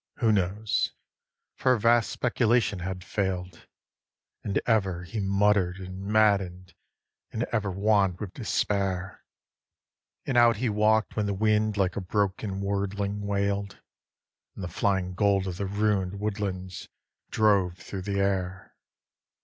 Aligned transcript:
who 0.15 0.31
knows? 0.31 0.91
for 1.53 1.73
a 1.73 1.79
vast 1.79 2.09
speculation 2.09 2.79
had 2.79 3.03
fail'd, 3.03 3.67
And 4.43 4.59
ever 4.65 5.03
he 5.03 5.19
mutter'd 5.19 5.77
and 5.77 6.03
madden'd, 6.03 6.73
and 7.31 7.43
ever 7.53 7.69
wann'd 7.69 8.19
with 8.19 8.33
despair, 8.33 9.23
And 10.25 10.37
out 10.39 10.57
he 10.57 10.69
walk'd 10.69 11.13
when 11.15 11.27
the 11.27 11.35
wind 11.35 11.77
like 11.77 11.95
a 11.95 12.01
broken 12.01 12.61
worldling 12.61 13.27
wail'd, 13.27 13.79
And 14.55 14.63
the 14.63 14.69
flying 14.73 15.13
gold 15.13 15.45
of 15.45 15.57
the 15.57 15.67
ruin'd 15.67 16.19
woodlands 16.19 16.89
drove 17.29 17.77
thro' 17.77 18.01
the 18.01 18.19
air. 18.21 18.73